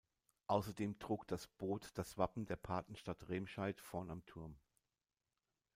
Außerdem 0.47 0.97
trug 0.97 1.27
das 1.27 1.45
Boot 1.47 1.91
das 1.93 2.17
Wappen 2.17 2.47
der 2.47 2.55
Patenstadt 2.55 3.29
Remscheid 3.29 3.79
vorn 3.79 4.09
am 4.09 4.25
Turm. 4.25 4.55